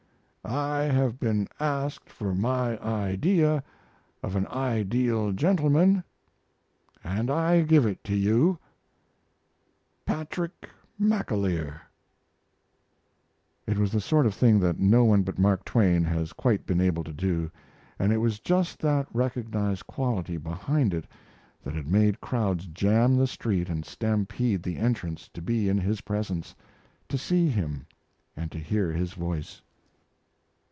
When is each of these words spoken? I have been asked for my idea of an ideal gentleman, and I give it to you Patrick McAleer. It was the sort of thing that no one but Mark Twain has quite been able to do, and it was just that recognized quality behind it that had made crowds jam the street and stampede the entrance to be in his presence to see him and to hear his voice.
I 0.43 0.81
have 0.85 1.17
been 1.19 1.47
asked 1.61 2.09
for 2.09 2.33
my 2.33 2.77
idea 2.83 3.63
of 4.23 4.35
an 4.35 4.47
ideal 4.47 5.31
gentleman, 5.33 6.03
and 7.03 7.29
I 7.29 7.61
give 7.61 7.85
it 7.85 8.03
to 8.05 8.15
you 8.15 8.57
Patrick 10.03 10.67
McAleer. 10.99 11.79
It 13.67 13.77
was 13.77 13.91
the 13.93 14.01
sort 14.01 14.25
of 14.25 14.33
thing 14.33 14.59
that 14.59 14.79
no 14.79 15.05
one 15.05 15.21
but 15.21 15.37
Mark 15.39 15.63
Twain 15.63 16.03
has 16.05 16.33
quite 16.33 16.65
been 16.65 16.81
able 16.81 17.03
to 17.05 17.13
do, 17.13 17.49
and 17.99 18.11
it 18.11 18.17
was 18.17 18.39
just 18.39 18.79
that 18.79 19.05
recognized 19.13 19.85
quality 19.87 20.37
behind 20.37 20.93
it 20.95 21.05
that 21.63 21.75
had 21.75 21.87
made 21.87 22.19
crowds 22.19 22.65
jam 22.65 23.15
the 23.15 23.27
street 23.27 23.69
and 23.69 23.85
stampede 23.85 24.63
the 24.63 24.75
entrance 24.77 25.29
to 25.29 25.41
be 25.41 25.69
in 25.69 25.77
his 25.77 26.01
presence 26.01 26.55
to 27.07 27.17
see 27.17 27.47
him 27.47 27.85
and 28.35 28.51
to 28.51 28.57
hear 28.57 28.91
his 28.91 29.13
voice. 29.13 29.61